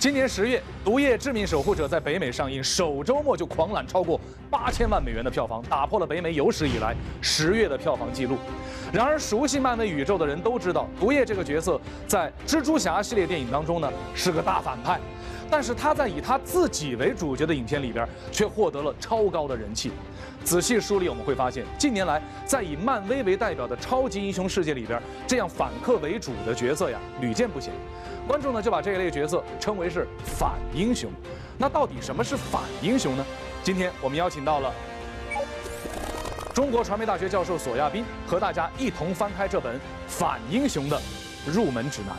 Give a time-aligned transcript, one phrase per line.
[0.00, 8.36] 今年十月，《毒液：致命守护者》在北美上映，首周末就狂揽超过八千万美元的票房，打破了北美有史以来十月的票房纪录。
[8.92, 15.00] 然而，熟悉漫威宇宙的人都知道，毒液这个角色在蜘蛛侠系列电影当中呢是个大反派，
[15.50, 19.90] 但是他在以他自己为主角的影片里边却获得了超高的人气。
[20.44, 27.72] 仔细梳理，我们会发现，近年来在以漫威为代表的超级英雄世界里边，这样反客为主的角色呀屡见不鲜。
[28.26, 31.10] 观众呢就把这一类角色称为是反英雄。
[31.56, 33.24] 那到底什么是反英雄呢？
[33.62, 34.72] 今天我们邀请到了
[36.54, 41.00] 中国传媒大学教授索亚斌，和大家一同翻开这本反英雄的
[41.46, 42.16] 入门指南。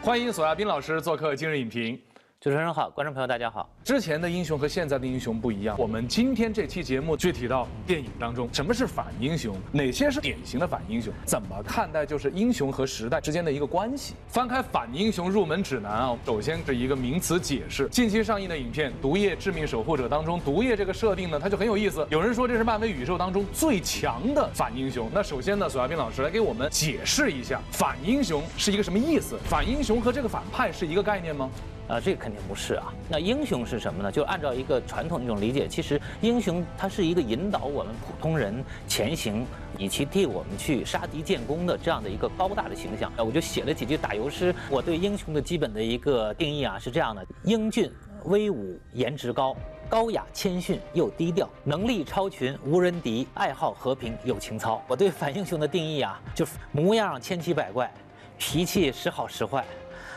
[0.00, 2.00] 欢迎索亚斌老师做客今日影评。
[2.40, 3.68] 主持人好，观众朋友大家好。
[3.82, 5.74] 之前的英雄和现在的英雄不一样。
[5.76, 9.56] 我们今天这期节目具体到电影当中，什么是反英雄？
[9.72, 11.12] 哪些是典型的反英雄？
[11.24, 14.14] 怎么看待就是英雄和时代之间的一个关系？
[14.28, 17.88] 翻开反英雄入门指南啊，首先是一个名词解释。
[17.88, 22.06] 近期上映的影片《毒液：致命守护者》当中，毒液这个设定呢，它就很有意思。
[22.08, 25.10] 有人说这是漫威宇宙当中最强的反英雄。
[25.12, 29.36] 那首先呢，索亚斌老师来给我们解释一下反英雄是一个什么意思？
[29.48, 31.50] 反英雄和这个反派是一个概念吗？
[31.88, 32.92] 啊，这个肯定不是啊。
[33.08, 34.12] 那英雄是什么呢？
[34.12, 39.46] 就按照一个传统的一种理解，其实英雄他是一个引导我们普通人前行，
[39.78, 43.10] 以及替我们去杀敌建功的这样的一个高大的形象。
[43.16, 44.54] 我就写了几句打油诗。
[44.70, 47.90] 我对英雄的基本的一个定义啊是这样的：英俊、
[48.24, 49.56] 威武、颜值高、
[49.88, 54.82] 高雅、谦逊又低调，能力超群无人敌，爱好和平有情操。
[54.86, 57.90] 我对反英雄的定义啊，就是模样千奇百怪，
[58.36, 59.64] 脾气时好时坏，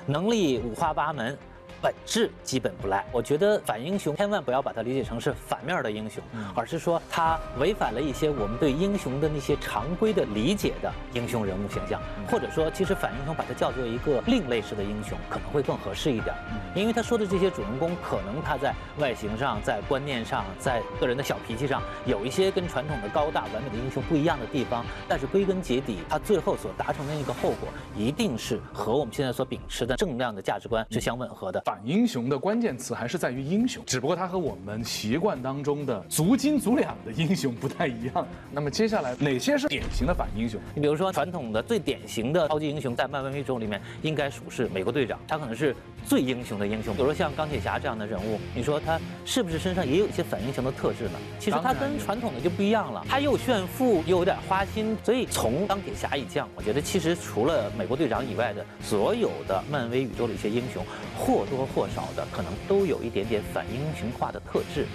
[0.05, 1.37] 能力五花八门。
[1.81, 6.23] 本质基本不赖，我觉得反英雄千万不要把它理解成是反面的英雄，
[6.55, 11.99] 而是说他违反了一些我们对英雄的那些常规的理解的英雄人物形象，
[12.29, 16.35] 或者说其实反英雄把它叫做一个另类式的英雄可能会更合适一点，
[16.75, 31.61] 因为他说的这些主人公可能他在外形上、在观念上、在个人的小脾气上有一些跟传统的高大完美的英雄不一样的地方，但是归根结底，他最后所达成的那个后果一定是和我们现在所秉持的正量的价值观是相吻合的。
[31.71, 38.27] 反英雄的关键词还是在于英雄，只不过他和我们习惯当中的足斤足两的英雄不太一样。
[38.51, 40.59] 那么接下来哪些是典型的反英雄？
[40.75, 45.73] 你比如说传统的最典型的超级英雄，在漫威宇宙里面应该属是美国队长，他可能是
[46.05, 46.93] 最英雄的英雄。
[46.93, 51.17] 比如说像钢铁侠这样的人物，你说他是不是身上也有一些反英雄的特质呢？
[51.39, 54.97] 其实他跟传统的就不一样了，他又炫富又有点花心。
[55.05, 60.85] 所以从钢铁侠一降，我觉得其实除了美国队长以外的所有的漫威宇宙的一些英雄，
[61.21, 64.87] 或多或少的可能都有一点点反英雄化的特质。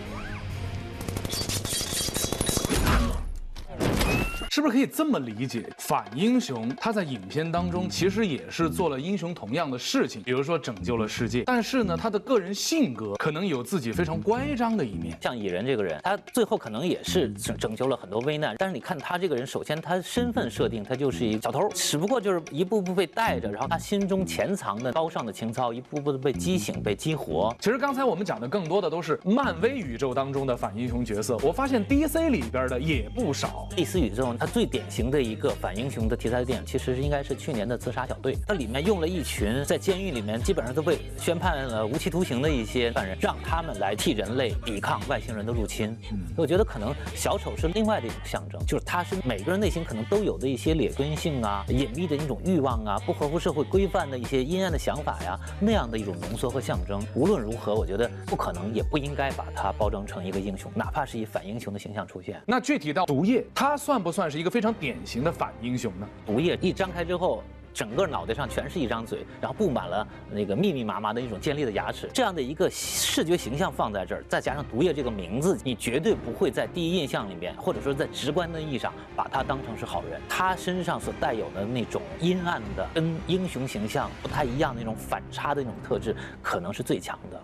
[4.57, 5.69] 是不是可以这么理解？
[5.77, 11.43] 反英雄他在影片当中其实也是做了英雄同样的事情，比如说拯救了世界。
[11.45, 15.15] 但是呢，他的个人性格可能有自己非常乖张的一面。
[15.21, 18.57] 像蚁人这个人，他最后可能也是拯拯救了很多危难。
[18.59, 27.55] 但是你看他这个人，首先他身份设定，他就是一个小偷，只不过就是一步步被带着，然后他心中潜藏的高尚的情操，一步步的被激醒、被激活。
[27.61, 33.69] 其实刚才我们讲的更多的都是漫威宇宙当中的反英雄角色，我发现 DC 里边的也不少。
[33.77, 38.35] DC 宇宙它最典型的一个反英雄的题材的电影，其实应该是去年的《自杀小队》。
[38.47, 45.97] 它里面用了一群在监狱里面基本上都被宣判了无期徒刑的一些犯人，让他们来替人类抵抗外星人的入侵。
[46.37, 57.03] 我觉得可能小丑是另外的一种象征，就是他是每个人内心可能都有的一些劣根性啊、隐秘的一种欲望啊、不合乎社会规范的一些阴暗的想法呀，那样的一种浓缩和象征。
[57.15, 62.41] 无论如何，我觉得不可能，也不应该把它包装成一个英雄，哪怕是以反英雄的形象出现。
[62.47, 66.09] 那具体到毒液，它算不算是一个非常典型的反英雄呢？
[66.25, 67.43] 毒液一张开之后，
[67.73, 80.21] 整个脑袋上全是一张嘴，然后布满了那个密密麻麻的一种尖利的牙齿，这样的一个视觉形象放在这儿，再加上毒液这个名字，你绝对不会在第一印象里面，或者说在直观的意义上把他当成是好人。
[80.29, 87.43] 他身上所带有的那种阴暗的、跟英雄形象不太一样的那种反差的那种特质，可能是最强的。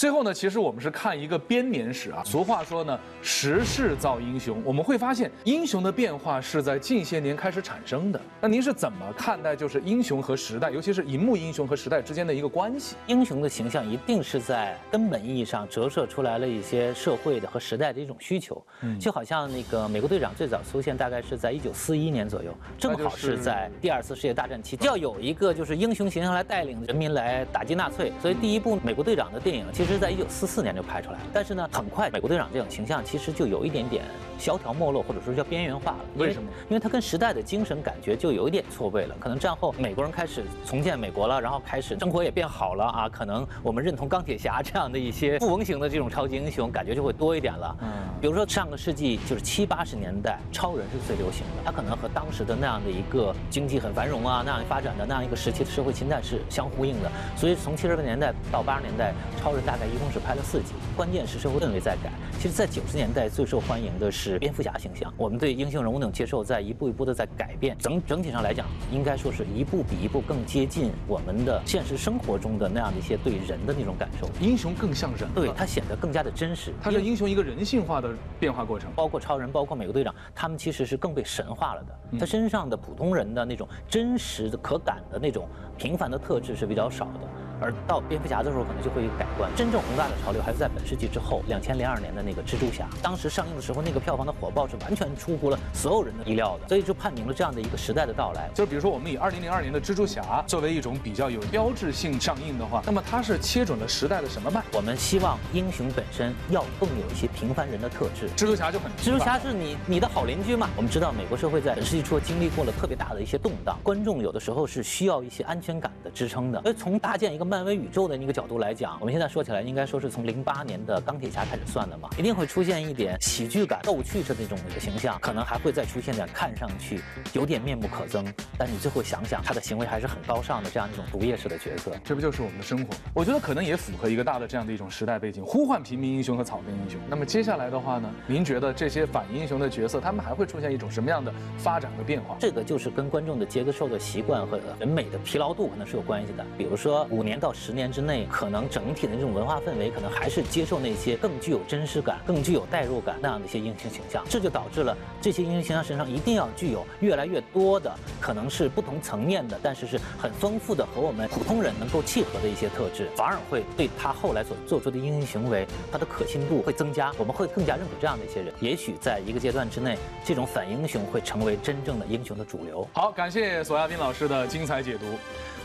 [0.00, 2.22] 最后呢，其实我们是看一个编年史啊。
[2.24, 4.62] 俗话说呢，时势造英雄。
[4.64, 8.18] 我们会发现，英雄的变化是在近些年开始产生的。
[8.40, 12.96] 那您是怎么看待就是英雄和时代，尤其是银幕英雄和时代之间的一个关系？
[13.08, 18.64] 英雄的形象一定是在根本意义上折射出来了一些社会的和时代的一种需求。
[18.80, 28.10] 嗯，就好像那个美国队长最早出现大概是在一九四一年左右，正好是在第二次世界大战期，要有一个就是英雄形象来带领人民来打击纳粹。
[28.22, 31.24] 所以第一部美国队长的电影，其实在一九四四年就拍出来了。
[31.32, 34.04] 但是呢，很快美国队长这种形象其实就有一点点
[34.38, 35.98] 萧条没落，或者说叫边缘化了。
[36.16, 36.48] 为什么？
[36.68, 39.14] 因为它跟时代的精神感觉就有一点错位了。
[39.18, 43.08] 可能战后美国人开始重建美国了，然后开始生活也变好了啊。
[43.08, 47.76] 可能我们认同钢铁侠这样的一些富翁型的这种超级英雄，感觉就会多一点了。
[47.80, 47.88] 嗯，
[48.20, 51.62] 比如说上个世纪就是七八十年代，超人是最流行的。
[51.64, 57.10] 他可能和当时的那样的一个经济很繁荣啊，那样发展的那样一个时期的社会情态是相呼应的。
[57.36, 60.74] 所以从七十年代到八十年代，超人大概一共是拍了四集。
[60.94, 62.12] 关键是社会氛围在改。
[62.38, 65.12] 其实，在九十年代最受欢迎的是蝙蝠侠形象。
[65.16, 67.76] 我们对英雄人物那种接受在一步一步的在改变。
[67.78, 74.28] 整整体上来讲，应该说是一步比一步更接近我们的现实生活中的那样的一些对人的那种感受。
[74.40, 76.74] 英雄更像人，对他显得更加的真实。
[76.82, 78.90] 他是英雄一个人性化的变化过程。
[78.94, 82.18] 包括超人，包括美国队长，他们其实是更被神化了的。
[82.18, 85.48] 他身上的普通人的那种真实的、可感的那种
[85.78, 87.20] 平凡的特质是比较少的。
[87.60, 89.50] 而到蝙蝠侠的时候，可能就会改观。
[89.54, 98.48] 真正宏大的潮流还是在本世纪之后，两千零二年的那个蜘蛛侠，当时上映的时候，那个票房的火爆是完全出乎了所有人的意料的，所以就判明了这样的一个时代的到来。
[98.54, 104.62] 就比如说，我们以二零零二年的蜘蛛侠作为一种比较有标志性上映的话，那么它是切准了时代的什么脉？
[104.72, 108.28] 我们希望英雄本身要更有一些平凡人的特质。
[108.36, 110.68] 蜘蛛侠就很，蜘蛛侠是你你的好邻居嘛？
[110.76, 116.62] 我们知道美国社会在本世纪初经历过了特别大的一些动荡，观众有的时候是需要一些安全感的支撑的。
[116.62, 118.30] 所以从搭建一个漫威宇宙的那个。
[118.30, 127.00] 角度来讲，我们现在说起来，应该说是从零八年的钢铁侠开始算的嘛，一定会出现一点喜剧感、逗趣的那种一个形象，可能还会再出现点看上去
[127.32, 128.24] 有点面目可憎，
[128.56, 132.94] 但你最后想想，他的行为还是很高尚的这样一种毒液式的角色，这不就是我们的生活？
[133.12, 137.00] 我觉得可能也符合一个大的这样的一种时代背景，呼唤平民英雄和草根英雄。
[137.08, 142.36] 那么接下来的话呢，您觉得这些反英雄的角色，他们还会出现一种什么样的发展和变化？
[142.38, 146.46] 这个就是跟观众的接受的习惯和审美的疲劳度可能是有关系的。
[146.56, 148.28] 比如说五年到十年之内。
[148.30, 168.52] 可能整体的这种文化氛围，可能还是接受那些更具有真实感、更具有代入感那样的一些英雄形象，这就导致了这些英雄形象身上一定要具有越来越多的，可能是不同层面的，但是是很丰富的和我们普通人能够契合的一些特质，反而会对他后来所做出的英雄行为，他的可信度会增加，我们会更加认可这样的一些人。
[168.60, 172.86] 也许在一个阶段之内，这种反英雄会成为真正的英雄的主流。
[172.92, 175.06] 好，感谢索亚斌老师的精彩解读。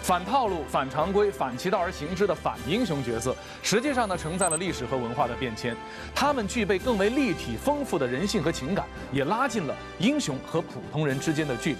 [0.06, 5.76] 反套路、反常规、反其道而行之的反英雄角色，实际上呢承载了历史和文化的变迁。
[6.14, 11.80] 他们具备更为立体、丰富的人性和情感，也拉近了英雄和普通人之间的距离。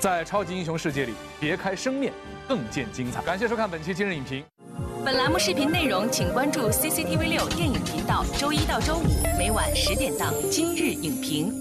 [0.00, 2.10] 在超级英雄世界里，别开生面，
[2.48, 3.20] 更见精彩。
[3.20, 4.42] 感谢收看本期今日影评。
[5.04, 9.04] 本栏目视频内容，请关注 CCTV 六电影频道，周一到周五
[9.38, 11.52] 每晚十点档《今日影评》。